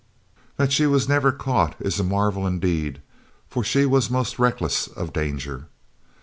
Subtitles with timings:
[0.57, 3.01] That she was never "caught" is a marvel indeed,
[3.47, 5.67] for she was most reckless of danger.